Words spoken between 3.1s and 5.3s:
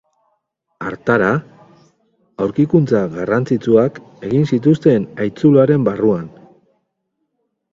garrantzitsuak egin zituzten